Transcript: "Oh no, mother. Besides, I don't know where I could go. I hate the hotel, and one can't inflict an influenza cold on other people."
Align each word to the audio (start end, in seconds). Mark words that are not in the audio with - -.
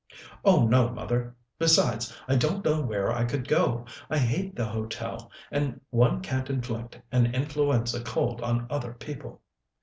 "Oh 0.43 0.65
no, 0.67 0.89
mother. 0.89 1.35
Besides, 1.59 2.11
I 2.27 2.35
don't 2.35 2.65
know 2.65 2.81
where 2.81 3.11
I 3.13 3.23
could 3.23 3.47
go. 3.47 3.85
I 4.09 4.17
hate 4.17 4.55
the 4.55 4.65
hotel, 4.65 5.29
and 5.51 5.79
one 5.91 6.23
can't 6.23 6.49
inflict 6.49 6.99
an 7.11 7.35
influenza 7.35 8.01
cold 8.03 8.41
on 8.41 8.65
other 8.67 8.93
people." 8.93 9.43